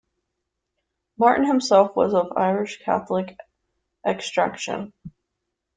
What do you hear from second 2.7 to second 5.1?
Catholic extraction.